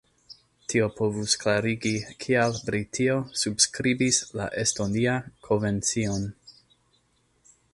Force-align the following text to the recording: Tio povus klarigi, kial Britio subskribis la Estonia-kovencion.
Tio 0.71 0.85
povus 0.99 1.33
klarigi, 1.41 1.91
kial 2.23 2.57
Britio 2.69 3.17
subskribis 3.41 4.19
la 4.41 4.49
Estonia-kovencion. 4.63 6.27